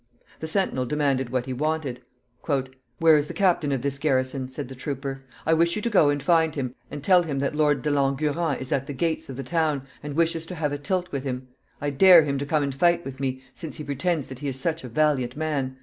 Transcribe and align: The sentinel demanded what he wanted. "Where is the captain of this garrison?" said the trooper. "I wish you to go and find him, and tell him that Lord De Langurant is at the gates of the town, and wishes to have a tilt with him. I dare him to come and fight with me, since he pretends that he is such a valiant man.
The 0.39 0.47
sentinel 0.47 0.87
demanded 0.87 1.29
what 1.29 1.45
he 1.45 1.53
wanted. 1.53 2.01
"Where 2.97 3.17
is 3.17 3.27
the 3.27 3.35
captain 3.35 3.71
of 3.71 3.83
this 3.83 3.99
garrison?" 3.99 4.49
said 4.49 4.67
the 4.67 4.73
trooper. 4.73 5.21
"I 5.45 5.53
wish 5.53 5.75
you 5.75 5.81
to 5.83 5.91
go 5.91 6.09
and 6.09 6.23
find 6.23 6.55
him, 6.55 6.73
and 6.89 7.03
tell 7.03 7.21
him 7.21 7.37
that 7.37 7.53
Lord 7.55 7.83
De 7.83 7.91
Langurant 7.91 8.59
is 8.59 8.71
at 8.71 8.87
the 8.87 8.93
gates 8.93 9.29
of 9.29 9.35
the 9.37 9.43
town, 9.43 9.83
and 10.01 10.15
wishes 10.15 10.47
to 10.47 10.55
have 10.55 10.71
a 10.71 10.79
tilt 10.79 11.11
with 11.11 11.23
him. 11.23 11.49
I 11.79 11.91
dare 11.91 12.23
him 12.23 12.39
to 12.39 12.47
come 12.47 12.63
and 12.63 12.73
fight 12.73 13.05
with 13.05 13.19
me, 13.19 13.43
since 13.53 13.77
he 13.77 13.83
pretends 13.83 14.25
that 14.25 14.39
he 14.39 14.47
is 14.47 14.59
such 14.59 14.83
a 14.83 14.89
valiant 14.89 15.37
man. 15.37 15.77